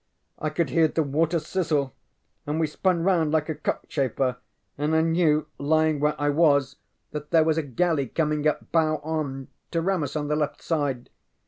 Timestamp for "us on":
10.01-10.27